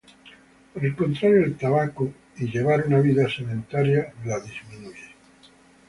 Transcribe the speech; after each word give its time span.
Por 0.73 0.83
el 0.83 0.95
contrario 0.95 1.45
el 1.45 1.57
tabaco 1.57 2.11
y 2.35 2.45
llevar 2.47 2.85
una 2.87 2.99
vida 3.01 3.29
sedentaria 3.29 4.11
la 4.25 4.39
disminuye. 4.39 5.13